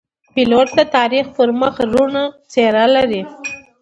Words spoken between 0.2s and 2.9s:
پیلوټ د تاریخ پر مخ روڼ څېره